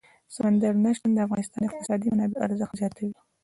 [0.35, 3.11] سمندر نه شتون د افغانستان د اقتصادي منابعو ارزښت زیاتوي.